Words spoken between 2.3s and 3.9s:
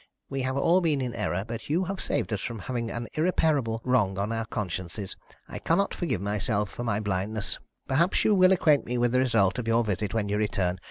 us from having an irreparable